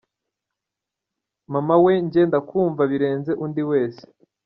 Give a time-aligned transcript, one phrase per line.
[1.53, 4.03] Mama we nge ndakumva birenze undi wese.